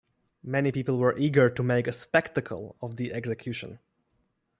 Many 0.41 0.71
people 0.71 0.97
were 0.97 1.15
eager 1.15 1.47
to 1.51 1.61
make 1.61 1.85
a 1.85 1.91
spectacle 1.91 2.75
of 2.81 2.97
the 2.97 3.13
execution. 3.13 3.77